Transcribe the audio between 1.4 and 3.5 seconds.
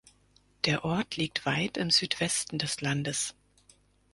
weit im Südwesten des Landes.